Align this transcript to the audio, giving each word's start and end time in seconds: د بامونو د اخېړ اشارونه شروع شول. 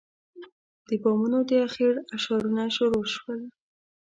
د 0.87 0.89
بامونو 1.01 1.39
د 1.49 1.51
اخېړ 1.67 1.93
اشارونه 2.15 2.63
شروع 2.75 3.05
شول. 3.13 3.41